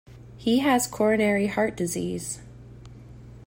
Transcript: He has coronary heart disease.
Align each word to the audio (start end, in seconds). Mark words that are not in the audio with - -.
He 0.35 0.57
has 0.61 0.87
coronary 0.87 1.45
heart 1.45 1.75
disease. 1.75 2.39